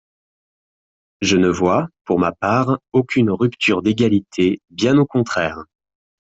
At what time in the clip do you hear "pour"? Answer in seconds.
2.05-2.17